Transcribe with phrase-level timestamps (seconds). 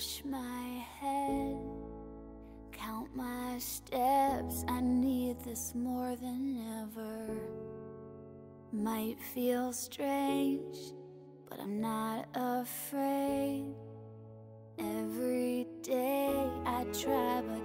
[0.00, 1.58] wash my head,
[2.72, 4.64] count my steps.
[4.66, 7.36] I need this more than ever.
[8.72, 10.78] Might feel strange,
[11.50, 13.74] but I'm not afraid.
[14.78, 17.59] Every day I try but.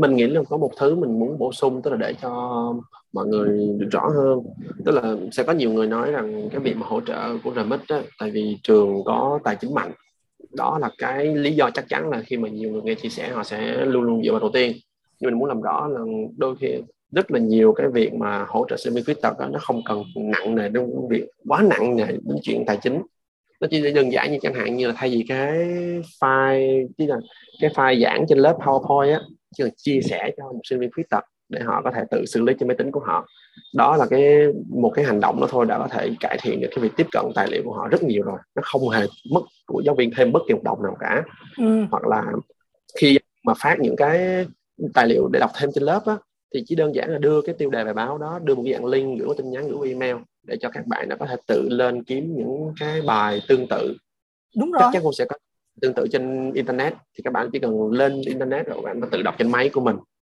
[0.00, 2.30] Mình nghĩ là có một thứ mình muốn bổ sung tức là để cho
[3.12, 4.42] mọi người được rõ hơn.
[4.84, 7.80] Tức là sẽ có nhiều người nói rằng cái việc mà hỗ trợ của remit
[7.88, 9.92] á, tại vì trường có tài chính mạnh.
[10.56, 13.28] Đó là cái lý do chắc chắn là khi mà nhiều người nghe chia sẻ
[13.28, 14.72] họ sẽ luôn luôn dựa vào đầu tiên.
[15.20, 16.00] Nhưng mình muốn làm rõ là
[16.36, 16.68] đôi khi
[17.12, 19.82] rất là nhiều cái việc mà hỗ trợ sinh viên khuyết tật đó, nó không
[19.84, 23.02] cần nặng nề đến việc quá nặng nề đến chuyện tài chính.
[23.60, 25.52] Nó chỉ đơn giản như chẳng hạn như là thay vì cái
[26.20, 27.16] file chứ là
[27.60, 29.20] cái file giảng trên lớp PowerPoint á
[29.58, 32.42] cần chia sẻ cho một sinh viên khuyết tật để họ có thể tự xử
[32.42, 33.26] lý trên máy tính của họ.
[33.74, 36.68] Đó là cái một cái hành động đó thôi đã có thể cải thiện được
[36.74, 38.38] cái việc tiếp cận tài liệu của họ rất nhiều rồi.
[38.54, 41.22] Nó không hề mất của giáo viên thêm bất kỳ một đồng nào cả.
[41.58, 41.84] Ừ.
[41.90, 42.24] hoặc là
[43.00, 44.46] khi mà phát những cái
[44.94, 46.16] tài liệu để đọc thêm trên lớp á,
[46.54, 48.84] thì chỉ đơn giản là đưa cái tiêu đề bài báo đó đưa một dạng
[48.84, 52.04] link gửi tin nhắn gửi email để cho các bạn đã có thể tự lên
[52.04, 53.96] kiếm những cái bài tương tự.
[54.56, 54.82] Đúng rồi.
[54.82, 55.36] chắc chắn cũng sẽ có
[55.82, 59.34] tương tự trên internet, thì các bạn chỉ cần lên internet rồi bạn tự đọc
[59.38, 59.96] trên máy của mình.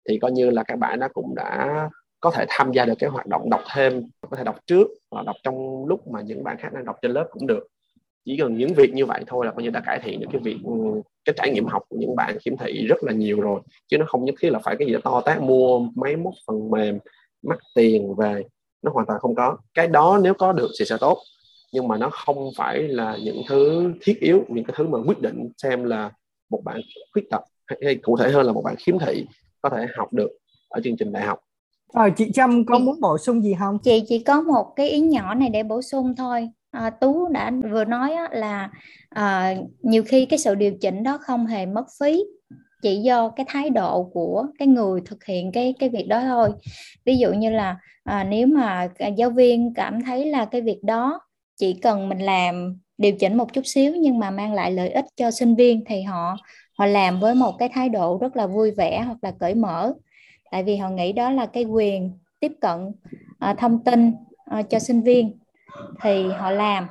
[0.08, 3.10] Thì coi như là các bạn nó cũng đã có thể tham gia được cái
[3.10, 6.56] hoạt động đọc thêm, có thể đọc trước hoặc đọc trong lúc mà những bạn
[6.60, 7.66] khác đang đọc trên lớp cũng được.
[8.24, 10.40] Chỉ cần những việc như vậy thôi là coi như đã cải thiện được cái
[10.44, 10.72] việc ừ,
[11.24, 13.60] cái trải nghiệm học của những bạn khiếm thị rất là nhiều rồi.
[13.88, 16.70] Chứ nó không nhất thiết là phải cái gì to tát mua máy móc phần
[16.70, 16.98] mềm,
[17.42, 18.42] mắc tiền về,
[18.82, 19.56] nó hoàn toàn không có.
[19.74, 21.18] Cái đó nếu có được thì sẽ tốt
[21.72, 25.20] nhưng mà nó không phải là những thứ thiết yếu những cái thứ mà quyết
[25.20, 26.10] định xem là
[26.50, 26.80] một bạn
[27.12, 27.42] khuyết tật
[27.84, 29.26] hay cụ thể hơn là một bạn khiếm thị
[29.60, 30.30] có thể học được
[30.68, 31.38] ở chương trình đại học
[31.92, 33.78] à, chị Trâm có muốn bổ sung gì không?
[33.78, 36.48] Chị chỉ có một cái ý nhỏ này để bổ sung thôi.
[36.70, 38.70] À, Tú đã vừa nói á, là
[39.08, 42.24] à, nhiều khi cái sự điều chỉnh đó không hề mất phí
[42.82, 46.50] chỉ do cái thái độ của cái người thực hiện cái cái việc đó thôi
[47.04, 51.20] ví dụ như là à, nếu mà giáo viên cảm thấy là cái việc đó
[51.56, 55.04] chỉ cần mình làm điều chỉnh một chút xíu nhưng mà mang lại lợi ích
[55.16, 56.36] cho sinh viên thì họ
[56.78, 59.92] họ làm với một cái thái độ rất là vui vẻ hoặc là cởi mở.
[60.50, 62.92] Tại vì họ nghĩ đó là cái quyền tiếp cận
[63.50, 64.12] uh, thông tin
[64.58, 65.38] uh, cho sinh viên
[66.02, 66.86] thì họ làm.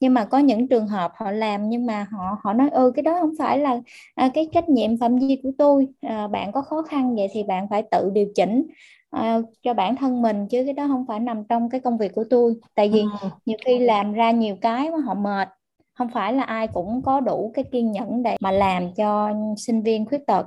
[0.00, 3.02] Nhưng mà có những trường hợp họ làm nhưng mà họ họ nói ừ cái
[3.02, 3.80] đó không phải là
[4.14, 5.88] à, cái trách nhiệm phạm vi của tôi.
[6.00, 8.66] À, bạn có khó khăn vậy thì bạn phải tự điều chỉnh
[9.14, 12.14] à, cho bản thân mình chứ cái đó không phải nằm trong cái công việc
[12.14, 12.54] của tôi.
[12.74, 13.28] Tại vì ừ.
[13.46, 15.48] nhiều khi làm ra nhiều cái mà họ mệt.
[15.94, 19.82] Không phải là ai cũng có đủ cái kiên nhẫn để mà làm cho sinh
[19.82, 20.46] viên khuyết tật.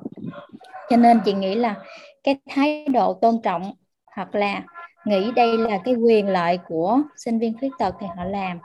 [0.90, 1.76] Cho nên chị nghĩ là
[2.24, 3.72] cái thái độ tôn trọng
[4.16, 4.64] hoặc là
[5.06, 8.60] nghĩ đây là cái quyền lợi của sinh viên khuyết tật thì họ làm.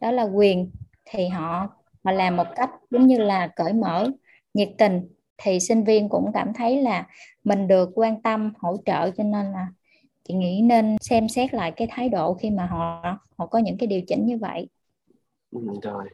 [0.00, 0.70] Đó là quyền
[1.04, 1.68] thì họ
[2.04, 4.08] họ làm một cách giống như là cởi mở
[4.54, 5.08] nhiệt tình
[5.42, 7.06] thì sinh viên cũng cảm thấy là
[7.44, 9.68] mình được quan tâm hỗ trợ cho nên là
[10.28, 13.76] chị nghĩ nên xem xét lại cái thái độ khi mà họ họ có những
[13.78, 14.68] cái điều chỉnh như vậy.
[15.50, 16.04] Ừ, rồi.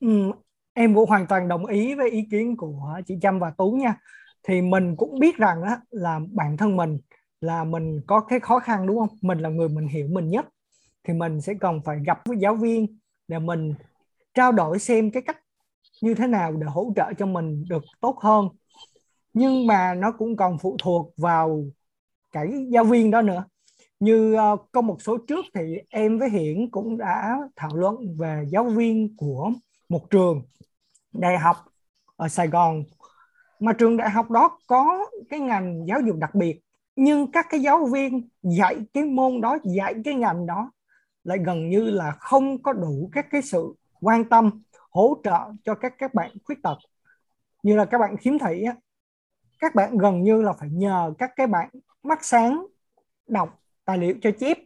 [0.00, 0.32] Ừ,
[0.74, 3.94] em cũng hoàn toàn đồng ý với ý kiến của chị Trâm và Tú nha.
[4.42, 6.98] Thì mình cũng biết rằng á, là bản thân mình
[7.40, 9.18] là mình có cái khó khăn đúng không?
[9.22, 10.46] Mình là người mình hiểu mình nhất.
[11.04, 12.98] Thì mình sẽ cần phải gặp với giáo viên
[13.28, 13.74] để mình
[14.34, 15.36] trao đổi xem cái cách
[16.02, 18.48] như thế nào để hỗ trợ cho mình được tốt hơn.
[19.32, 21.64] Nhưng mà nó cũng còn phụ thuộc vào
[22.32, 23.44] cái giáo viên đó nữa.
[24.00, 28.44] Như uh, có một số trước thì em với Hiển cũng đã thảo luận về
[28.48, 29.50] giáo viên của
[29.88, 30.42] một trường
[31.12, 31.56] đại học
[32.16, 32.84] ở Sài Gòn.
[33.60, 36.60] Mà trường đại học đó có cái ngành giáo dục đặc biệt
[37.00, 40.72] nhưng các cái giáo viên dạy cái môn đó dạy cái ngành đó
[41.24, 45.74] lại gần như là không có đủ các cái sự quan tâm hỗ trợ cho
[45.74, 46.78] các các bạn khuyết tật.
[47.62, 48.74] Như là các bạn khiếm thị á,
[49.58, 51.68] các bạn gần như là phải nhờ các cái bạn
[52.02, 52.66] mắt sáng
[53.26, 54.58] đọc tài liệu cho chép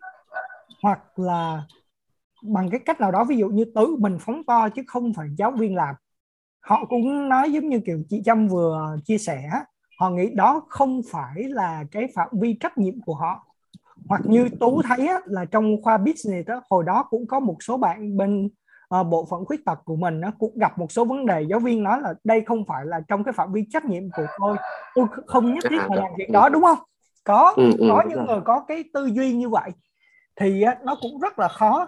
[0.82, 1.66] hoặc là
[2.42, 5.28] bằng cái cách nào đó ví dụ như tự mình phóng to chứ không phải
[5.38, 5.94] giáo viên làm.
[6.60, 9.50] Họ cũng nói giống như kiểu chị Trâm vừa chia sẻ
[9.98, 13.46] họ nghĩ đó không phải là cái phạm vi trách nhiệm của họ.
[14.08, 17.56] Hoặc như tú thấy á, là trong khoa business đó, hồi đó cũng có một
[17.60, 18.48] số bạn bên
[19.00, 21.42] uh, bộ phận khuyết tật của mình nó cũng gặp một số vấn đề.
[21.50, 24.26] Giáo viên nói là đây không phải là trong cái phạm vi trách nhiệm của
[24.38, 24.56] tôi.
[24.94, 26.78] Tôi không nhất thiết phải làm việc đó đúng không?
[27.24, 29.70] Có ừ, ừ, có những người có cái tư duy như vậy
[30.36, 31.86] thì uh, nó cũng rất là khó.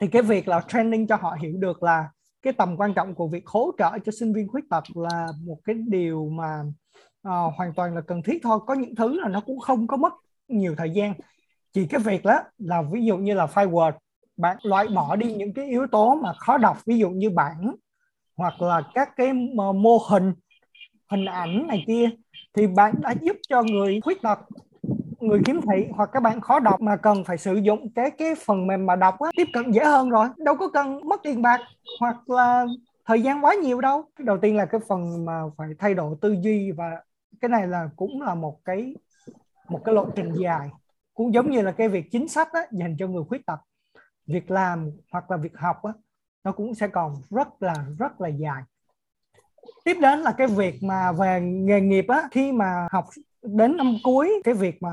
[0.00, 2.08] Thì cái việc là training cho họ hiểu được là
[2.42, 5.58] cái tầm quan trọng của việc hỗ trợ cho sinh viên khuyết tật là một
[5.64, 6.62] cái điều mà
[7.28, 8.58] uh, hoàn toàn là cần thiết thôi.
[8.66, 10.12] Có những thứ là nó cũng không có mất
[10.48, 11.14] nhiều thời gian.
[11.72, 13.92] Chỉ cái việc đó là ví dụ như là file Word
[14.40, 17.74] bạn loại bỏ đi những cái yếu tố mà khó đọc ví dụ như bảng
[18.36, 20.32] hoặc là các cái ờ, mô hình
[21.10, 22.10] hình ảnh này kia
[22.54, 24.38] thì bạn đã giúp cho người khuyết tật
[25.20, 28.34] người khiếm thị hoặc các bạn khó đọc mà cần phải sử dụng cái cái
[28.46, 30.28] phần mềm mà đọc á, tiếp cận dễ hơn rồi.
[30.36, 31.60] Đâu có cần mất tiền bạc
[32.00, 32.66] hoặc là
[33.06, 34.04] thời gian quá nhiều đâu.
[34.18, 36.90] Đầu tiên là cái phần mà phải thay đổi tư duy và
[37.40, 38.94] cái này là cũng là một cái
[39.68, 40.68] một cái lộ trình dài
[41.14, 43.58] cũng giống như là cái việc chính sách á, dành cho người khuyết tật
[44.30, 45.92] việc làm hoặc là việc học á,
[46.44, 48.62] nó cũng sẽ còn rất là rất là dài.
[49.84, 53.04] Tiếp đến là cái việc mà về nghề nghiệp á khi mà học
[53.42, 54.90] đến năm cuối cái việc mà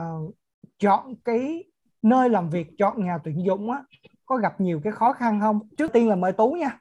[0.79, 1.63] chọn cái
[2.01, 3.83] nơi làm việc chọn nhà tuyển dụng á
[4.25, 5.59] có gặp nhiều cái khó khăn không?
[5.77, 6.79] Trước tiên là mời tú nha.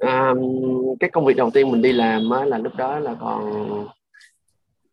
[0.00, 0.34] À,
[1.00, 3.44] cái công việc đầu tiên mình đi làm á, là lúc đó là còn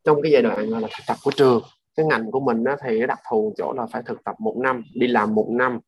[0.03, 1.63] trong cái giai đoạn là thực tập của trường
[1.97, 4.83] cái ngành của mình á, thì đặc thù chỗ là phải thực tập một năm
[4.93, 5.79] đi làm một năm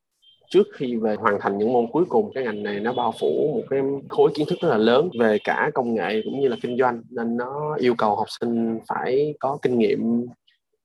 [0.50, 2.32] trước khi về hoàn thành những môn cuối cùng.
[2.36, 3.80] Cái ngành này nó bao phủ một cái
[4.10, 7.04] khối kiến thức rất là lớn về cả công nghệ cũng như là kinh doanh
[7.10, 10.26] nên nó yêu cầu học sinh phải có kinh nghiệm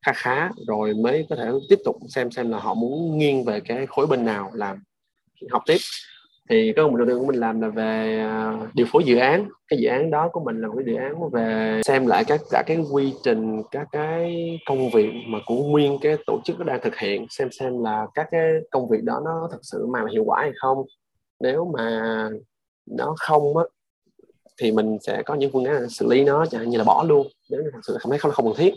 [0.07, 3.61] khá khá rồi mới có thể tiếp tục xem xem là họ muốn nghiêng về
[3.61, 4.83] cái khối bên nào làm
[5.51, 5.79] học tiếp
[6.51, 9.17] thì cái công việc đầu tiên của mình làm là về à, điều phối dự
[9.17, 9.49] án.
[9.69, 12.41] Cái dự án đó của mình là một cái dự án về xem lại các,
[12.51, 16.65] cả cái quy trình, các cái công việc mà của nguyên cái tổ chức nó
[16.65, 20.05] đang thực hiện, xem xem là các cái công việc đó nó thực sự mang
[20.05, 20.79] lại hiệu quả hay không.
[21.41, 22.29] Nếu mà
[22.91, 23.65] nó không á,
[24.61, 27.05] thì mình sẽ có những phương án xử lý nó, chẳng hạn như là bỏ
[27.09, 27.27] luôn.
[27.51, 28.75] Nếu thật sự cảm thấy không không cần thiết,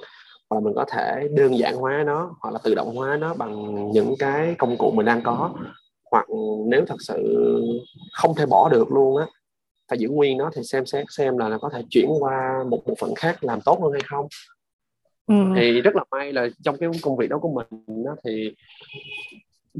[0.49, 3.33] hoặc là mình có thể đơn giản hóa nó, hoặc là tự động hóa nó
[3.33, 5.53] bằng những cái công cụ mình đang có
[6.11, 6.25] hoặc
[6.67, 7.43] nếu thật sự
[8.11, 9.25] không thể bỏ được luôn á
[9.89, 12.81] phải giữ nguyên nó thì xem xét xem là, là có thể chuyển qua một
[12.85, 14.27] bộ phận khác làm tốt hơn hay không
[15.27, 15.35] ừ.
[15.55, 18.55] thì rất là may là trong cái công việc đó của mình đó, thì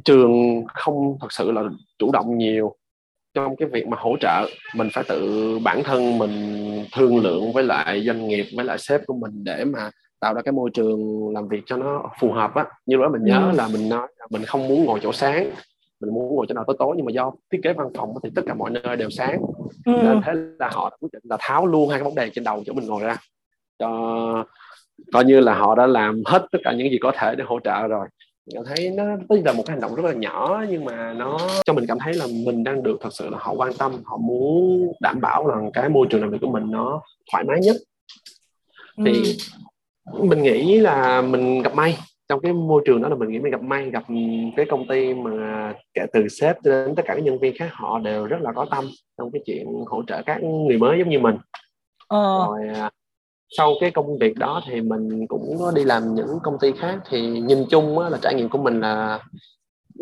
[0.06, 1.64] trường không thật sự là
[2.00, 2.76] chủ động nhiều
[3.34, 7.64] trong cái việc mà hỗ trợ mình phải tự bản thân mình thương lượng với
[7.64, 11.30] lại doanh nghiệp với lại sếp của mình để mà tạo ra cái môi trường
[11.34, 13.58] làm việc cho nó phù hợp á như đó mình nhớ ừ.
[13.58, 15.52] là mình nói là mình không muốn ngồi chỗ sáng
[16.00, 18.30] mình muốn ngồi chỗ nào tối tối nhưng mà do thiết kế văn phòng thì
[18.36, 19.42] tất cả mọi nơi đều sáng.
[19.86, 19.94] Ừ.
[20.04, 22.64] nên thế là họ quyết định là tháo luôn hai cái bóng đèn trên đầu
[22.66, 23.18] chỗ mình ngồi ra.
[23.80, 24.46] Cho
[25.14, 27.60] coi như là họ đã làm hết tất cả những gì có thể để hỗ
[27.60, 28.08] trợ rồi.
[28.54, 31.40] Cảm thấy nó tuy là một cái hành động rất là nhỏ nhưng mà nó
[31.66, 34.18] cho mình cảm thấy là mình đang được thật sự là họ quan tâm họ
[34.18, 37.02] muốn đảm bảo rằng cái môi trường làm việc của mình nó
[37.32, 37.76] thoải mái nhất.
[39.06, 39.38] Thì
[40.12, 40.24] ừ.
[40.24, 41.98] mình nghĩ là mình gặp may
[42.30, 44.04] trong cái môi trường đó là mình nghĩ mình gặp may gặp
[44.56, 48.00] cái công ty mà kể từ sếp đến tất cả các nhân viên khác họ
[48.00, 48.86] đều rất là có tâm
[49.18, 51.36] trong cái chuyện hỗ trợ các người mới giống như mình
[52.08, 52.46] ờ.
[52.48, 52.90] rồi à,
[53.50, 57.00] sau cái công việc đó thì mình cũng có đi làm những công ty khác
[57.10, 59.20] thì nhìn chung á, là trải nghiệm của mình là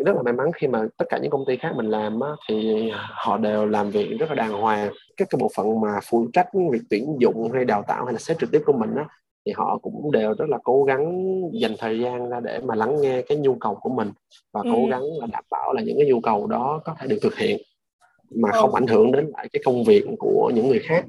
[0.06, 2.30] rất là may mắn khi mà tất cả những công ty khác mình làm á,
[2.48, 6.28] thì họ đều làm việc rất là đàng hoàng các cái bộ phận mà phụ
[6.32, 9.04] trách việc tuyển dụng hay đào tạo hay là sếp trực tiếp của mình á,
[9.46, 13.00] thì họ cũng đều rất là cố gắng dành thời gian ra để mà lắng
[13.00, 14.10] nghe cái nhu cầu của mình
[14.52, 14.70] và ừ.
[14.74, 17.36] cố gắng là đảm bảo là những cái nhu cầu đó có thể được thực
[17.36, 17.58] hiện
[18.34, 18.58] mà ừ.
[18.60, 21.04] không ảnh hưởng đến lại cái công việc của những người khác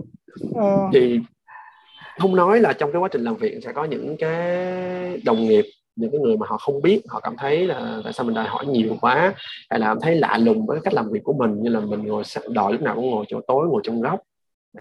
[0.56, 0.62] ừ.
[0.94, 1.20] thì
[2.20, 5.66] không nói là trong cái quá trình làm việc sẽ có những cái đồng nghiệp
[5.96, 8.46] những cái người mà họ không biết họ cảm thấy là tại sao mình đòi
[8.46, 9.34] hỏi nhiều quá
[9.70, 12.06] hay là cảm thấy lạ lùng với cách làm việc của mình như là mình
[12.06, 14.20] ngồi đòi lúc nào cũng ngồi chỗ tối ngồi trong góc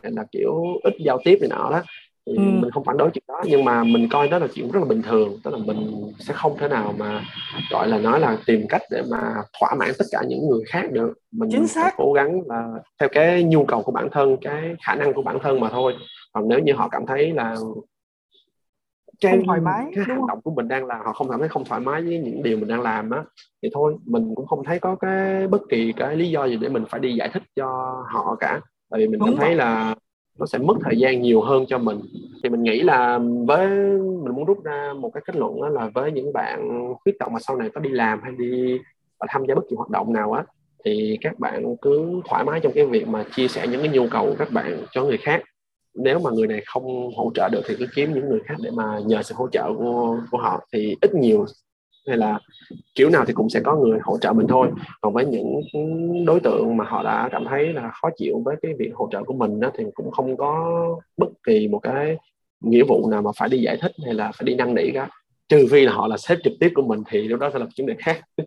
[0.02, 1.82] hay là kiểu ít giao tiếp này nọ đó
[2.26, 2.42] thì ừ.
[2.42, 4.87] mình không phản đối chuyện đó nhưng mà mình coi đó là chuyện rất là
[4.87, 5.38] bình thường.
[5.45, 7.25] Tức là mình sẽ không thể nào mà
[7.71, 10.92] gọi là nói là tìm cách để mà thỏa mãn tất cả những người khác
[10.92, 11.12] được.
[11.33, 11.95] Mình chính xác.
[11.97, 12.68] cố gắng là
[13.00, 15.95] theo cái nhu cầu của bản thân cái khả năng của bản thân mà thôi.
[16.33, 17.56] Còn nếu như họ cảm thấy là
[19.21, 21.49] cái không thoải mái cái hành động của mình đang là họ không cảm thấy
[21.49, 23.25] không thoải mái với những điều mình đang làm á
[23.62, 26.68] thì thôi mình cũng không thấy có cái bất kỳ cái lý do gì để
[26.68, 27.66] mình phải đi giải thích cho
[28.12, 28.61] họ cả.
[28.90, 29.95] Tại vì mình đúng cảm thấy là
[30.38, 32.00] nó sẽ mất thời gian nhiều hơn cho mình.
[32.43, 35.90] Thì mình nghĩ là với mình muốn rút ra một cái kết luận đó là
[35.95, 38.78] với những bạn khuyết tật mà sau này có đi làm hay đi
[39.19, 40.45] ờ, tham gia bất kỳ hoạt động nào á
[40.85, 44.07] thì các bạn cứ thoải mái trong cái việc mà chia sẻ những cái nhu
[44.11, 45.43] cầu của các bạn cho người khác.
[45.95, 48.71] Nếu mà người này không hỗ trợ được thì cứ kiếm những người khác để
[48.71, 51.47] mà nhờ sự hỗ trợ của, của họ thì ít nhiều
[52.06, 52.38] hay là
[52.94, 54.68] kiểu nào thì cũng sẽ có người hỗ trợ mình thôi.
[55.00, 55.60] Còn với những
[56.26, 59.22] đối tượng mà họ đã cảm thấy là khó chịu với cái việc hỗ trợ
[59.25, 60.76] của mình đó, thì cũng không có
[61.16, 62.16] bất kỳ một cái
[62.60, 65.08] nghĩa vụ nào mà phải đi giải thích hay là phải đi năn nỉ cả.
[65.48, 67.66] Trừ phi là họ là sếp trực tiếp của mình thì lúc đó sẽ là
[67.75, 68.20] chuyện đề khác.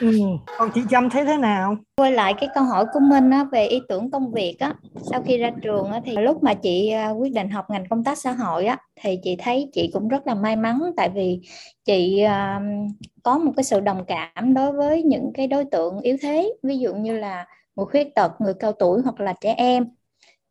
[0.00, 0.20] ừ.
[0.58, 3.66] còn chị Trâm thấy thế nào quay lại cái câu hỏi của Minh á, về
[3.66, 4.74] ý tưởng công việc á
[5.10, 8.04] sau khi ra trường á, thì lúc mà chị à, quyết định học ngành công
[8.04, 11.40] tác xã hội á thì chị thấy chị cũng rất là may mắn tại vì
[11.84, 12.62] chị uh,
[13.22, 16.78] có một cái sự đồng cảm đối với những cái đối tượng yếu thế ví
[16.78, 19.86] dụ như là người khuyết tật người cao tuổi hoặc là trẻ em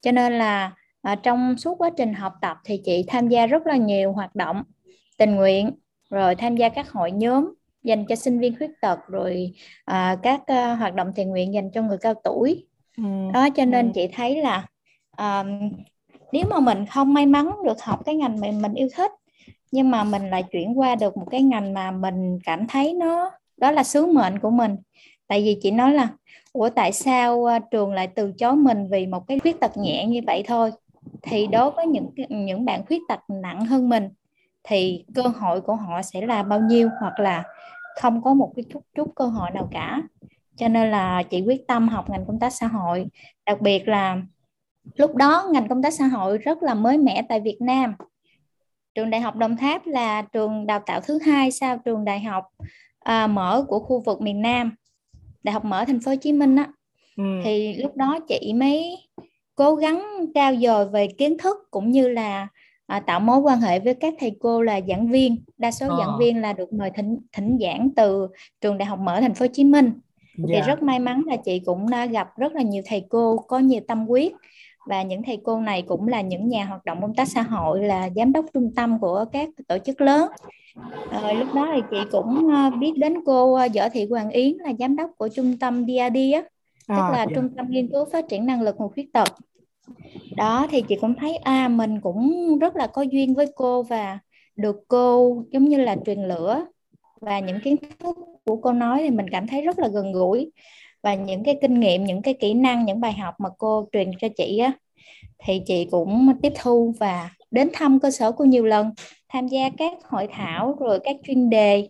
[0.01, 0.71] cho nên là
[1.11, 4.35] uh, trong suốt quá trình học tập thì chị tham gia rất là nhiều hoạt
[4.35, 4.63] động
[5.17, 5.71] tình nguyện
[6.09, 7.53] rồi tham gia các hội nhóm
[7.85, 9.53] dành cho sinh viên khuyết tật rồi
[9.85, 12.65] à, các uh, hoạt động thiện nguyện dành cho người cao tuổi
[12.97, 13.03] ừ.
[13.33, 13.91] đó cho nên ừ.
[13.95, 14.67] chị thấy là
[15.11, 15.43] à,
[16.31, 19.11] nếu mà mình không may mắn được học cái ngành mà mình yêu thích
[19.71, 23.31] nhưng mà mình lại chuyển qua được một cái ngành mà mình cảm thấy nó
[23.57, 24.75] đó là sứ mệnh của mình
[25.27, 26.07] tại vì chị nói là
[26.53, 30.05] ủa tại sao uh, trường lại từ chối mình vì một cái khuyết tật nhẹ
[30.05, 30.71] như vậy thôi
[31.21, 34.09] thì đối với những những bạn khuyết tật nặng hơn mình
[34.63, 37.43] thì cơ hội của họ sẽ là bao nhiêu hoặc là
[38.01, 40.01] không có một cái chút chút cơ hội nào cả.
[40.55, 43.05] Cho nên là chị quyết tâm học ngành công tác xã hội.
[43.45, 44.21] Đặc biệt là
[44.95, 47.95] lúc đó ngành công tác xã hội rất là mới mẻ tại Việt Nam.
[48.95, 52.43] Trường đại học Đồng Tháp là trường đào tạo thứ hai sau trường đại học
[52.99, 54.75] à, mở của khu vực miền Nam.
[55.43, 56.67] Đại học mở thành phố Hồ Chí Minh á.
[57.17, 57.23] Ừ.
[57.43, 58.97] thì lúc đó chị mới
[59.55, 62.47] cố gắng trao dồi về kiến thức cũng như là
[62.87, 65.95] à, tạo mối quan hệ với các thầy cô là giảng viên đa số à.
[65.99, 68.27] giảng viên là được mời thỉnh thỉnh giảng từ
[68.61, 70.47] trường đại học mở thành phố Hồ Chí Minh yeah.
[70.47, 70.61] thì dạ.
[70.67, 73.81] rất may mắn là chị cũng đã gặp rất là nhiều thầy cô có nhiều
[73.87, 74.31] tâm huyết
[74.87, 77.83] và những thầy cô này cũng là những nhà hoạt động công tác xã hội
[77.83, 80.29] là giám đốc trung tâm của các tổ chức lớn
[81.09, 84.53] à, lúc đó thì chị cũng ờ, biết đến cô ờ, Võ Thị Hoàng Yến
[84.57, 86.41] là giám đốc của trung tâm DAD á
[86.87, 87.29] tức à, là yeah.
[87.29, 87.35] Dạ.
[87.35, 89.27] trung tâm nghiên cứu phát triển năng lực người khuyết tật
[90.35, 94.19] đó, thì chị cũng thấy à mình cũng rất là có duyên với cô và
[94.55, 96.65] được cô giống như là truyền lửa.
[97.21, 98.15] Và những kiến thức
[98.45, 100.51] của cô nói thì mình cảm thấy rất là gần gũi.
[101.03, 104.11] Và những cái kinh nghiệm, những cái kỹ năng, những bài học mà cô truyền
[104.21, 104.71] cho chị á,
[105.43, 108.91] thì chị cũng tiếp thu và đến thăm cơ sở cô nhiều lần,
[109.29, 111.87] tham gia các hội thảo rồi các chuyên đề.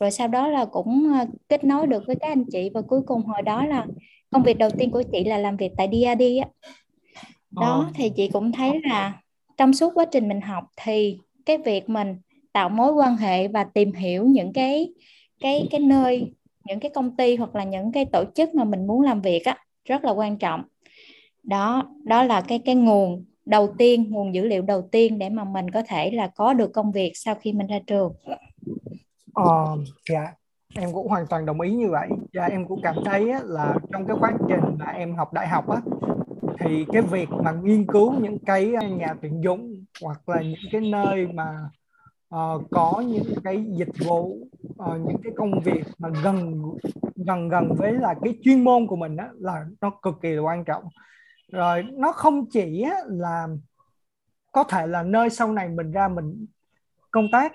[0.00, 2.70] Rồi sau đó là cũng ờ, kết nối được với các anh chị.
[2.74, 3.86] Và cuối cùng hồi đó là
[4.30, 6.70] công việc đầu tiên của chị là làm việc tại DAD á
[7.50, 7.92] đó ờ.
[7.94, 9.20] thì chị cũng thấy là
[9.56, 12.16] trong suốt quá trình mình học thì cái việc mình
[12.52, 14.92] tạo mối quan hệ và tìm hiểu những cái
[15.40, 16.32] cái cái nơi
[16.64, 19.44] những cái công ty hoặc là những cái tổ chức mà mình muốn làm việc
[19.44, 20.62] á rất là quan trọng.
[21.42, 25.44] Đó đó là cái cái nguồn đầu tiên nguồn dữ liệu đầu tiên để mà
[25.44, 28.12] mình có thể là có được công việc sau khi mình ra trường.
[29.34, 29.76] Ờ,
[30.10, 30.32] dạ
[30.74, 32.08] em cũng hoàn toàn đồng ý như vậy.
[32.10, 35.48] Và dạ, em cũng cảm thấy là trong cái quá trình mà em học đại
[35.48, 35.80] học á
[36.60, 40.70] thì cái việc mà nghiên cứu những cái ờ, nhà tuyển dụng hoặc là những
[40.72, 41.70] cái nơi mà
[42.34, 46.62] uh, có những cái dịch vụ uh, những cái công việc mà gần
[47.16, 50.42] gần gần với là cái chuyên môn của mình đó là nó cực kỳ là
[50.42, 50.84] quan trọng.
[51.52, 53.48] Rồi nó không chỉ là
[54.52, 56.46] có thể là nơi sau này mình ra mình
[57.10, 57.52] công tác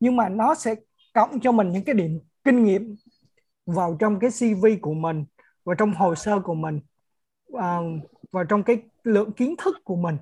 [0.00, 0.74] nhưng mà nó sẽ
[1.14, 2.94] cộng cho mình những cái điểm kinh nghiệm
[3.66, 5.24] vào trong cái CV của mình
[5.64, 6.80] và trong hồ sơ của mình.
[7.52, 7.62] Uh,
[8.36, 10.16] và trong cái lượng kiến thức của mình.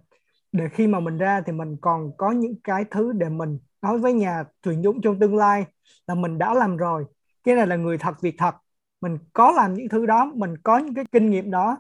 [0.53, 3.99] Để khi mà mình ra thì mình còn có những cái thứ để mình nói
[3.99, 5.65] với nhà tuyển dụng trong tương lai
[6.07, 7.05] là mình đã làm rồi.
[7.45, 8.55] Cái này là người thật, việc thật.
[9.01, 11.77] Mình có làm những thứ đó, mình có những cái kinh nghiệm đó,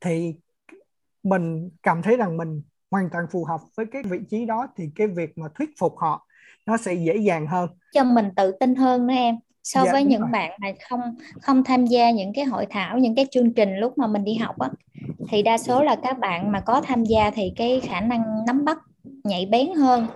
[0.00, 0.34] thì
[1.22, 4.84] mình cảm thấy rằng mình hoàn toàn phù hợp với cái vị trí đó thì
[4.94, 6.26] cái việc mà thuyết phục họ
[6.66, 7.68] nó sẽ dễ dàng hơn.
[7.92, 9.34] Cho mình tự tin hơn nữa em
[9.66, 10.30] so dạ, với những rồi.
[10.32, 11.00] bạn mà không
[11.42, 14.34] không tham gia những cái hội thảo những cái chương trình lúc mà mình đi
[14.34, 14.68] học á
[15.28, 18.64] thì đa số là các bạn mà có tham gia thì cái khả năng nắm
[18.64, 18.78] bắt
[19.24, 20.06] nhạy bén hơn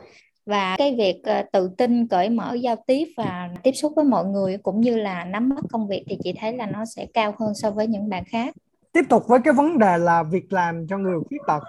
[0.46, 4.24] và cái việc ờ, tự tin cởi mở giao tiếp và tiếp xúc với mọi
[4.24, 7.34] người cũng như là nắm bắt công việc thì chị thấy là nó sẽ cao
[7.38, 8.54] hơn so với những bạn khác
[8.92, 11.62] tiếp tục với cái vấn đề là việc làm cho người khuyết tật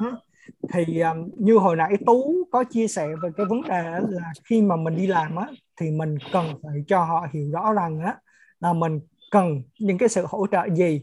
[0.74, 4.62] thì um, như hồi nãy tú có chia sẻ về cái vấn đề là khi
[4.62, 5.48] mà mình đi làm á
[5.80, 8.18] thì mình cần phải cho họ hiểu rõ rằng á
[8.60, 9.00] là mình
[9.32, 11.02] cần những cái sự hỗ trợ gì.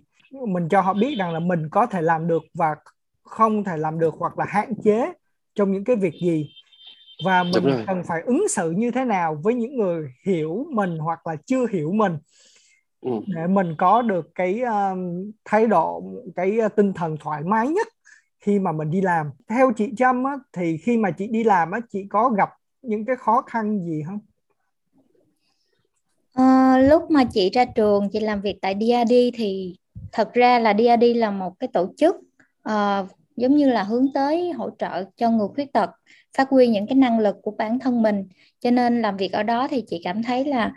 [0.48, 2.76] Mình cho họ biết rằng là mình có thể làm được và
[3.22, 5.12] không thể làm được hoặc là hạn chế
[5.54, 6.50] trong những cái việc gì.
[7.24, 11.26] Và mình cần phải ứng xử như thế nào với những người hiểu mình hoặc
[11.26, 12.18] là chưa hiểu mình.
[13.00, 13.10] Ừ.
[13.26, 16.02] để mình có được cái um, thái độ
[16.36, 17.86] cái uh, tinh thần thoải mái nhất
[18.48, 19.30] khi mà mình đi làm.
[19.48, 22.48] Theo chị Trâm á, thì khi mà chị đi làm á, chị có gặp
[22.82, 24.18] những cái khó khăn gì không?
[26.34, 29.76] À, lúc mà chị ra trường chị làm việc tại DAD thì
[30.12, 32.16] thật ra là DAD là một cái tổ chức
[32.68, 35.90] uh, giống như là hướng tới hỗ trợ cho người khuyết tật
[36.36, 38.24] phát huy những cái năng lực của bản thân mình.
[38.60, 40.72] Cho nên làm việc ở đó thì chị cảm thấy là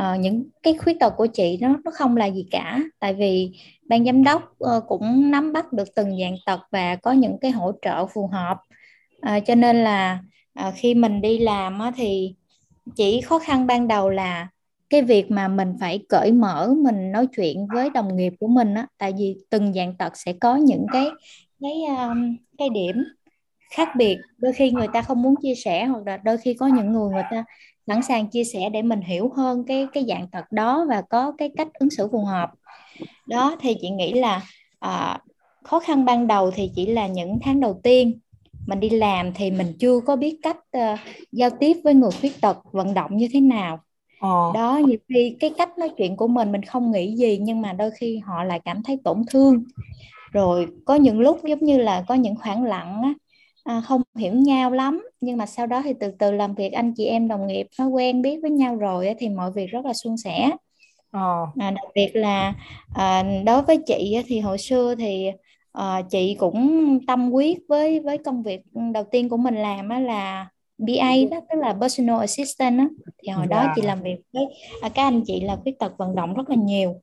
[0.00, 2.80] uh, những cái khuyết tật của chị nó nó không là gì cả.
[2.98, 3.50] Tại vì
[3.88, 7.50] ban giám đốc ờ, cũng nắm bắt được từng dạng tật và có những cái
[7.50, 8.58] hỗ trợ phù hợp.
[9.20, 10.20] À, cho nên là
[10.54, 12.34] à, khi mình đi làm á, thì
[12.96, 14.48] chỉ khó khăn ban đầu là
[14.90, 18.74] cái việc mà mình phải cởi mở mình nói chuyện với đồng nghiệp của mình
[18.74, 18.86] á.
[18.98, 21.08] Tại vì từng dạng tật sẽ có những cái
[21.60, 23.04] cái um, cái điểm
[23.70, 24.16] khác biệt.
[24.38, 27.10] Đôi khi người ta không muốn chia sẻ hoặc là đôi khi có những người
[27.10, 27.44] người ta
[27.86, 31.32] sẵn sàng chia sẻ để mình hiểu hơn cái cái dạng tật đó và có
[31.38, 32.50] cái cách ứng xử phù hợp
[33.26, 34.42] đó thì chị nghĩ là
[34.78, 35.18] à,
[35.64, 38.18] khó khăn ban đầu thì chỉ là những tháng đầu tiên.
[38.66, 40.98] Mình đi làm thì mình chưa có biết cách uh,
[41.32, 43.78] giao tiếp với người khuyết tật vận động như thế nào.
[44.20, 44.50] Ờ.
[44.54, 47.72] đó nhiều khi cái cách nói chuyện của mình mình không nghĩ gì nhưng mà
[47.72, 49.64] đôi khi họ lại cảm thấy tổn thương.
[50.32, 53.14] Rồi có những lúc giống như là có những khoảng lặng á,
[53.64, 56.94] à, không hiểu nhau lắm nhưng mà sau đó thì từ từ làm việc anh
[56.96, 59.84] chị em đồng nghiệp nó quen biết với nhau rồi á, thì mọi việc rất
[59.84, 60.50] là suôn sẻ
[61.16, 61.46] ờ.
[61.58, 62.54] à, đặc biệt là
[62.94, 65.30] à, đối với chị á, thì hồi xưa thì
[65.72, 68.60] à, chị cũng tâm huyết với với công việc
[68.92, 72.84] đầu tiên của mình làm á, là BA đó tức là personal assistant đó.
[73.22, 73.88] thì hồi đó chị dạ.
[73.88, 74.44] làm việc với
[74.82, 76.94] à, các anh chị là khuyết tật vận động rất là nhiều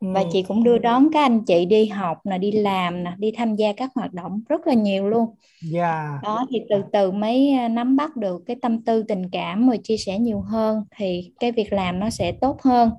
[0.00, 3.32] và chị cũng đưa đón các anh chị đi học nè đi làm nè đi
[3.36, 5.34] tham gia các hoạt động rất là nhiều luôn
[5.72, 5.72] yeah.
[5.72, 6.20] Dạ.
[6.22, 9.78] đó thì từ từ mới à, nắm bắt được cái tâm tư tình cảm rồi
[9.82, 12.90] chia sẻ nhiều hơn thì cái việc làm nó sẽ tốt hơn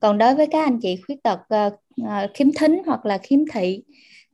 [0.00, 3.82] còn đối với các anh chị khuyết tật uh, khiếm thính hoặc là khiếm thị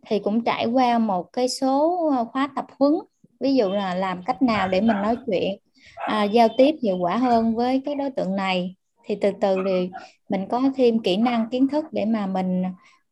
[0.06, 2.92] thì cũng trải qua một cái số ờ, khóa tập huấn.
[3.40, 5.58] Ví dụ là làm cách nào để mình nói chuyện
[5.94, 8.74] à, giao tiếp hiệu quả hơn với cái đối tượng này.
[9.04, 9.90] Thì từ từ thì
[10.28, 12.62] mình có thêm kỹ năng kiến thức để mà mình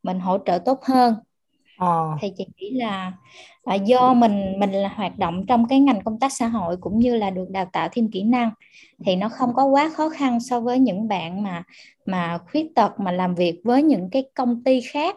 [0.03, 1.15] mình hỗ trợ tốt hơn
[1.79, 2.19] à.
[2.21, 3.13] thì chị nghĩ là
[3.65, 6.99] à, do mình mình là hoạt động trong cái ngành công tác xã hội cũng
[6.99, 8.51] như là được đào tạo thêm kỹ năng
[9.05, 11.63] thì nó không có quá khó khăn so với những bạn mà
[12.07, 15.17] mà khuyết tật mà làm việc với những cái công ty khác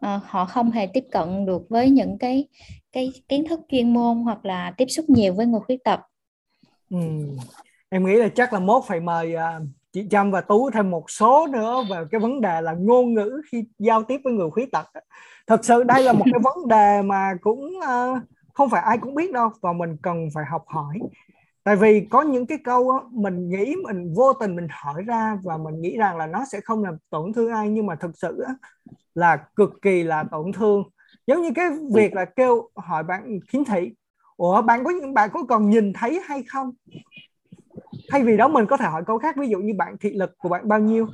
[0.00, 2.48] à, họ không hề tiếp cận được với những cái
[2.92, 6.00] cái kiến thức chuyên môn hoặc là tiếp xúc nhiều với người khuyết tật
[6.90, 6.98] ừ.
[7.88, 11.10] em nghĩ là chắc là mốt phải mời uh, chị Trâm và Tú thêm một
[11.10, 14.72] số nữa về cái vấn đề là ngôn ngữ khi giao tiếp với người khuyết
[14.72, 14.86] tật
[15.46, 18.18] thật sự đây là một cái vấn đề mà cũng uh,
[18.54, 20.98] không phải ai cũng biết đâu và mình cần phải học hỏi.
[21.64, 25.38] Tại vì có những cái câu đó, mình nghĩ mình vô tình mình hỏi ra
[25.42, 28.10] và mình nghĩ rằng là nó sẽ không làm tổn thương ai nhưng mà thực
[28.14, 28.44] sự
[29.14, 30.82] là cực kỳ là tổn thương.
[31.26, 33.92] Giống như cái việc là kêu hỏi bạn khiếm thị
[34.36, 36.72] ủa bạn có những bạn có còn nhìn thấy hay không?
[38.10, 40.38] Thay vì đó mình có thể hỏi câu khác ví dụ như bạn thị lực
[40.38, 41.08] của bạn bao nhiêu?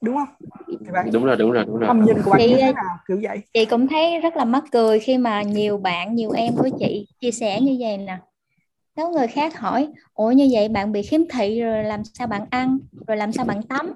[0.00, 0.28] Đúng không?
[0.68, 1.88] Thì bạn đúng rồi đúng rồi đúng rồi.
[1.88, 2.98] Tầm nhìn của bạn chị, như thế nào?
[3.08, 3.38] Kiểu vậy.
[3.54, 7.06] chị cũng thấy rất là mắc cười khi mà nhiều bạn nhiều em của chị
[7.20, 8.18] chia sẻ như vậy nè.
[8.96, 12.42] Nếu người khác hỏi ủa như vậy bạn bị khiếm thị rồi làm sao bạn
[12.50, 13.92] ăn rồi làm sao bạn tắm?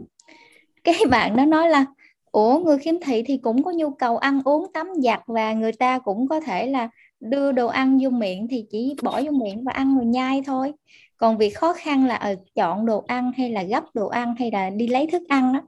[0.84, 1.84] Cái bạn đó nói là
[2.32, 5.72] ủa người khiếm thị thì cũng có nhu cầu ăn uống tắm giặt và người
[5.72, 6.88] ta cũng có thể là
[7.20, 10.72] đưa đồ ăn vô miệng thì chỉ bỏ vô miệng và ăn rồi nhai thôi
[11.16, 14.34] còn việc khó khăn là ở ờ, chọn đồ ăn hay là gấp đồ ăn
[14.38, 15.60] hay là đi lấy thức ăn đó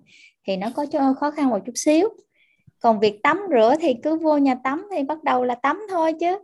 [0.47, 2.09] thì nó có cho khó khăn một chút xíu
[2.81, 6.13] còn việc tắm rửa thì cứ vô nhà tắm thì bắt đầu là tắm thôi
[6.21, 6.39] chứ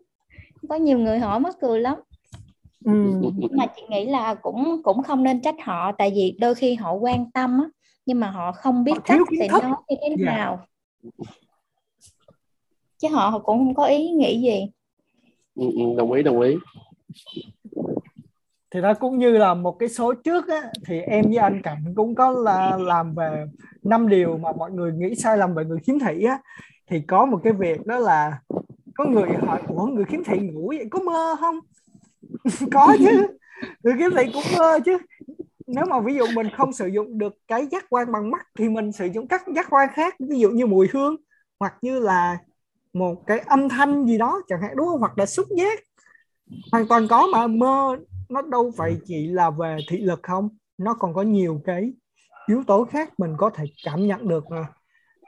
[0.69, 1.97] có nhiều người hỏi mắc cười lắm
[2.85, 2.93] ừ.
[3.51, 6.93] mà chị nghĩ là cũng cũng không nên trách họ tại vì đôi khi họ
[6.93, 7.69] quan tâm á
[8.07, 10.19] nhưng mà họ không biết họ cách để nói như thế yeah.
[10.19, 10.37] Dạ.
[10.37, 10.67] nào
[12.99, 14.67] chứ họ cũng không có ý nghĩ gì
[15.55, 16.55] ừ, ừ, đồng ý đồng ý
[18.75, 21.93] thì đó cũng như là một cái số trước á, thì em với anh cảnh
[21.97, 23.45] cũng có là làm về
[23.83, 26.39] năm điều mà mọi người nghĩ sai lầm về người khiếm thị á.
[26.91, 28.39] Thì có một cái việc đó là
[28.95, 31.59] có người hỏi của người khiếm thị ngủ vậy có mơ không?
[32.73, 33.27] Có chứ
[33.83, 34.99] người khiếm thị cũng mơ chứ.
[35.67, 38.69] Nếu mà ví dụ mình không sử dụng được cái giác quan bằng mắt thì
[38.69, 41.17] mình sử dụng các giác quan khác ví dụ như mùi hương
[41.61, 42.39] hoặc như là
[42.93, 45.01] một cái âm thanh gì đó chẳng hạn đúng không?
[45.01, 45.81] Hoặc là xúc giác.
[46.73, 47.97] Hoàn toàn có mà mơ
[48.35, 51.93] nó đâu phải chỉ là về thị lực không nó còn có nhiều cái
[52.47, 54.67] yếu tố khác mình có thể cảm nhận được mà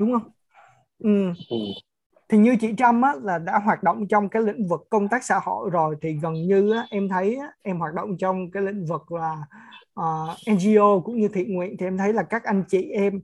[0.01, 0.31] đúng không
[0.99, 1.33] ừ.
[1.51, 1.57] ừ.
[2.29, 5.25] thì như chị Trâm á, là đã hoạt động trong cái lĩnh vực công tác
[5.25, 8.62] xã hội rồi thì gần như á, em thấy á, em hoạt động trong cái
[8.62, 9.47] lĩnh vực là uh,
[9.95, 13.21] ờ, NGO cũng như thiện nguyện thì em thấy là các anh chị em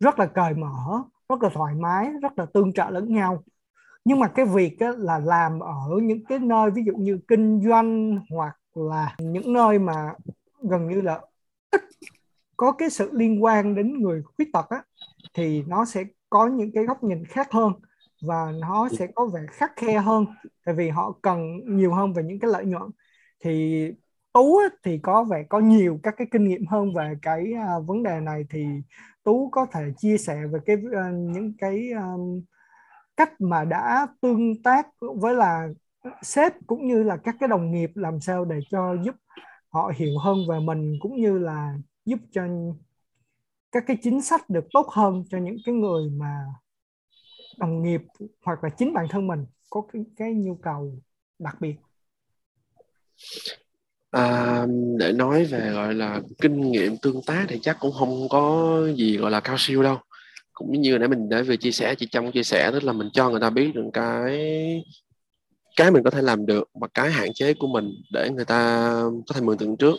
[0.00, 3.42] rất là cởi mở rất là thoải mái rất là tương trợ lẫn nhau
[4.04, 7.60] nhưng mà cái việc á, là làm ở những cái nơi ví dụ như kinh
[7.68, 10.12] doanh hoặc là những nơi mà
[10.62, 11.20] gần như là
[11.70, 11.82] ít
[12.56, 14.82] có cái sự liên quan đến người khuyết tật á,
[15.34, 17.72] thì nó sẽ có những cái góc nhìn khác hơn
[18.22, 20.26] và nó sẽ có vẻ khắc khe hơn
[20.64, 22.90] tại vì họ cần nhiều hơn về những cái lợi nhuận.
[23.40, 23.84] Thì
[24.32, 28.02] tú thì có vẻ có nhiều các cái kinh nghiệm hơn về cái à, vấn
[28.02, 28.44] đề này.
[28.50, 28.66] Thì
[29.24, 32.42] tú có thể chia sẻ về cái à, những cái um,
[33.16, 35.68] cách mà đã tương tác với là
[36.22, 39.14] sếp cũng như là các cái đồng nghiệp làm sao để cho giúp
[39.68, 42.42] họ hiểu hơn về mình cũng như là giúp cho
[43.72, 46.34] các cái chính sách được tốt hơn cho những cái người mà
[47.58, 48.02] đồng nghiệp
[48.44, 50.98] hoặc là chính bản thân mình có cái, cái nhu cầu
[51.38, 51.74] đặc biệt.
[54.10, 54.66] À,
[54.98, 59.16] để nói về gọi là kinh nghiệm tương tác thì chắc cũng không có gì
[59.16, 59.98] gọi là cao siêu đâu.
[60.52, 63.08] Cũng như nãy mình đã vừa chia sẻ chị trong chia sẻ tức là mình
[63.12, 64.38] cho người ta biết được cái
[65.78, 68.92] cái mình có thể làm được và cái hạn chế của mình để người ta
[69.26, 69.94] có thể mường tượng trước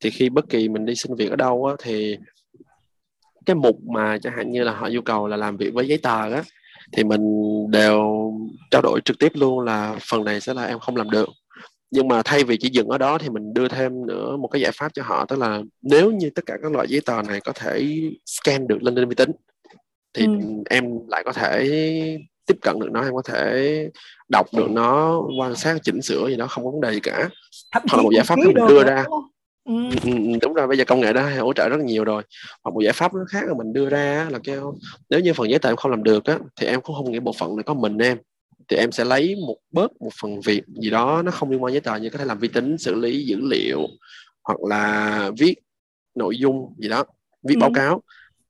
[0.00, 2.18] thì khi bất kỳ mình đi xin việc ở đâu á, thì
[3.46, 5.98] cái mục mà chẳng hạn như là họ yêu cầu là làm việc với giấy
[5.98, 6.42] tờ á
[6.92, 7.20] thì mình
[7.70, 8.32] đều
[8.70, 11.28] trao đổi trực tiếp luôn là phần này sẽ là em không làm được
[11.90, 14.62] nhưng mà thay vì chỉ dừng ở đó thì mình đưa thêm nữa một cái
[14.62, 17.40] giải pháp cho họ tức là nếu như tất cả các loại giấy tờ này
[17.40, 19.30] có thể scan được lên trên vi tính
[20.14, 20.32] thì ừ.
[20.70, 21.68] em lại có thể
[22.46, 23.88] tiếp cận được nó em có thể
[24.28, 27.28] đọc được nó quan sát chỉnh sửa gì đó không có vấn đề gì cả.
[27.72, 29.04] Hoặc là một giải pháp mình đưa ra.
[29.64, 29.74] ừ.
[30.04, 30.10] Ừ,
[30.42, 32.22] đúng rồi bây giờ công nghệ đó hỗ trợ rất nhiều rồi.
[32.62, 34.74] Hoặc một giải pháp khác là mình đưa ra là kêu
[35.10, 37.20] nếu như phần giấy tờ em không làm được á thì em cũng không nghĩ
[37.20, 38.18] bộ phận này có mình em.
[38.68, 41.72] Thì em sẽ lấy một bớt một phần việc gì đó nó không liên quan
[41.72, 43.80] giấy tờ như có thể làm vi tính xử lý dữ liệu
[44.44, 45.54] hoặc là viết
[46.14, 47.04] nội dung gì đó
[47.42, 47.60] viết ừ.
[47.60, 48.02] báo cáo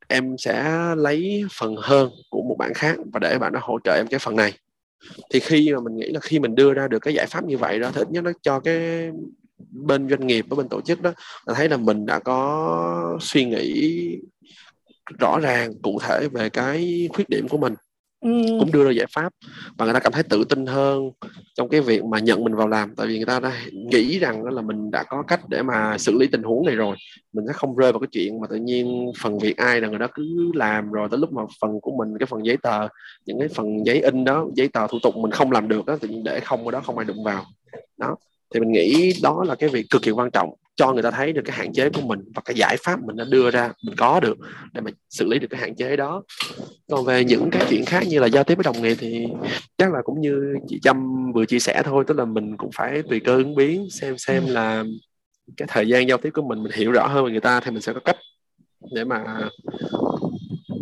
[0.09, 3.97] em sẽ lấy phần hơn của một bạn khác và để bạn đó hỗ trợ
[3.97, 4.53] em cái phần này
[5.31, 7.59] thì khi mà mình nghĩ là khi mình đưa ra được cái giải pháp như
[7.59, 9.11] vậy đó, thì ít nhất nó cho cái
[9.71, 11.12] bên doanh nghiệp với bên tổ chức đó,
[11.47, 14.19] là thấy là mình đã có suy nghĩ
[15.19, 17.75] rõ ràng cụ thể về cái khuyết điểm của mình.
[18.25, 18.31] Ừ.
[18.59, 19.33] cũng đưa ra giải pháp
[19.77, 21.11] và người ta cảm thấy tự tin hơn
[21.55, 22.95] trong cái việc mà nhận mình vào làm.
[22.97, 25.99] Tại vì người ta đã nghĩ rằng đó là mình đã có cách để mà
[25.99, 26.97] xử lý tình huống này rồi.
[27.33, 29.99] Mình sẽ không rơi vào cái chuyện mà tự nhiên phần việc ai là người
[29.99, 32.89] đó cứ làm rồi tới lúc mà phần của mình, cái phần giấy tờ,
[33.27, 35.97] những cái phần giấy in đó, giấy tờ thủ tục mình không làm được đó,
[36.01, 37.45] tự nhiên để không ở đó không ai đụng vào.
[37.97, 38.17] Đó.
[38.55, 41.33] Thì mình nghĩ đó là cái việc cực kỳ quan trọng cho người ta thấy
[41.33, 43.97] được cái hạn chế của mình và cái giải pháp mình đã đưa ra mình
[43.97, 44.39] có được
[44.73, 46.23] để mà xử lý được cái hạn chế đó.
[46.91, 49.27] Còn về những cái chuyện khác như là giao tiếp với đồng nghiệp thì
[49.79, 53.03] chắc là cũng như chị Trâm vừa chia sẻ thôi tức là mình cũng phải
[53.03, 54.85] tùy cơ ứng biến xem xem là
[55.57, 57.71] cái thời gian giao tiếp của mình mình hiểu rõ hơn về người ta thì
[57.71, 58.17] mình sẽ có cách
[58.95, 59.25] để mà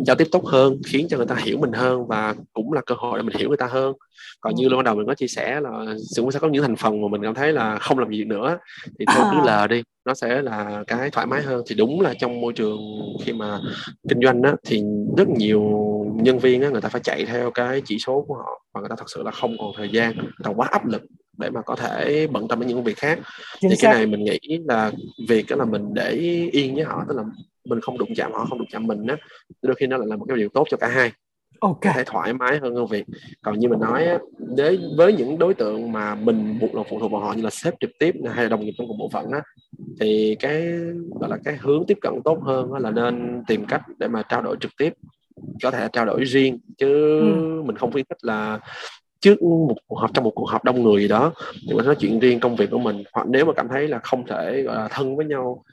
[0.05, 2.95] giao tiếp tốt hơn khiến cho người ta hiểu mình hơn và cũng là cơ
[2.97, 3.93] hội để mình hiểu người ta hơn
[4.41, 5.85] còn như lúc ban đầu mình có chia sẻ là
[6.15, 8.57] cũng sẽ có những thành phần mà mình cảm thấy là không làm gì nữa
[8.99, 9.45] thì thôi cứ à.
[9.45, 12.79] lờ đi nó sẽ là cái thoải mái hơn thì đúng là trong môi trường
[13.25, 13.59] khi mà
[14.09, 14.83] kinh doanh á thì
[15.17, 15.61] rất nhiều
[16.15, 18.89] nhân viên á người ta phải chạy theo cái chỉ số của họ và người
[18.89, 21.01] ta thật sự là không còn thời gian người ta quá áp lực
[21.37, 23.19] để mà có thể bận tâm đến những việc khác
[23.59, 23.87] Chính thì xác.
[23.87, 24.91] cái này mình nghĩ là
[25.27, 26.11] việc đó là mình để
[26.51, 27.23] yên với họ tức là
[27.65, 29.17] mình không đụng chạm họ không đụng chạm mình á
[29.61, 31.11] đôi khi nó lại là một cái điều tốt cho cả hai.
[31.59, 31.81] Ok.
[31.81, 33.05] Có thể thoải mái hơn công việc.
[33.41, 34.07] Còn như mình nói
[34.57, 37.49] với với những đối tượng mà mình buộc lòng phụ thuộc vào họ như là
[37.49, 39.41] sếp trực tiếp hay là đồng nghiệp trong cùng bộ phận á
[39.99, 40.61] thì cái
[41.19, 44.41] gọi là cái hướng tiếp cận tốt hơn là nên tìm cách để mà trao
[44.41, 44.93] đổi trực tiếp.
[45.63, 47.61] Có thể trao đổi riêng chứ ừ.
[47.65, 48.59] mình không khuyến khích là
[49.21, 51.33] trước một cuộc họp trong một cuộc họp đông người gì đó
[51.67, 53.03] thì mình nói chuyện riêng công việc của mình.
[53.13, 55.63] Hoặc nếu mà cảm thấy là không thể gọi là thân với nhau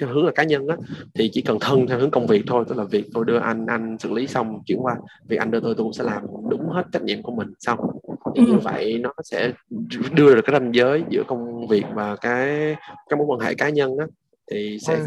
[0.00, 0.76] theo hướng là cá nhân á
[1.14, 3.66] thì chỉ cần thân theo hướng công việc thôi tức là việc tôi đưa anh
[3.66, 4.96] anh xử lý xong chuyển qua
[5.28, 7.78] việc anh đưa tôi tôi cũng sẽ làm đúng hết trách nhiệm của mình xong
[8.34, 8.58] thì như ừ.
[8.62, 9.52] vậy nó sẽ
[10.12, 12.76] đưa được cái ranh giới giữa công việc và cái
[13.08, 14.06] cái mối quan hệ cá nhân á
[14.50, 15.06] thì sẽ ừ.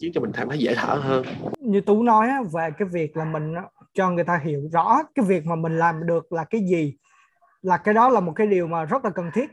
[0.00, 1.24] khiến cho mình cảm thấy dễ thở hơn
[1.60, 3.54] như tú nói á, về cái việc là mình
[3.94, 6.94] cho người ta hiểu rõ cái việc mà mình làm được là cái gì
[7.62, 9.50] là cái đó là một cái điều mà rất là cần thiết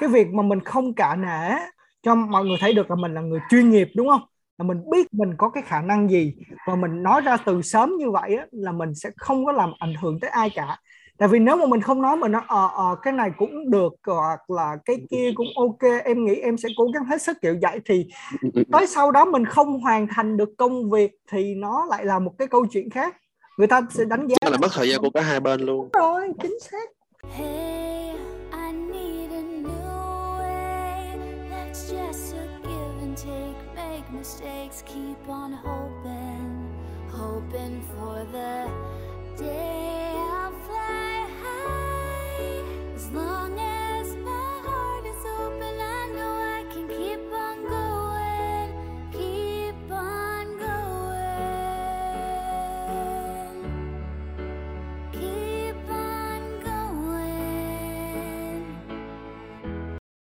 [0.00, 1.56] cái việc mà mình không cả nể
[2.02, 4.22] cho mọi người thấy được là mình là người chuyên nghiệp đúng không?
[4.58, 6.34] Là mình biết mình có cái khả năng gì
[6.66, 9.72] và mình nói ra từ sớm như vậy á, là mình sẽ không có làm
[9.78, 10.78] ảnh hưởng tới ai cả.
[11.18, 13.92] Tại vì nếu mà mình không nói mình nói ờ ờ cái này cũng được
[14.06, 17.56] hoặc là cái kia cũng ok em nghĩ em sẽ cố gắng hết sức kiểu
[17.62, 18.06] vậy thì
[18.72, 22.32] tới sau đó mình không hoàn thành được công việc thì nó lại là một
[22.38, 23.16] cái câu chuyện khác.
[23.58, 25.88] Người ta sẽ đánh giá là mất thời gian của cả hai bên luôn.
[25.92, 26.90] Rồi chính xác
[34.12, 36.70] mistakes, keep on hoping,
[37.10, 38.70] hoping for the
[39.36, 40.11] day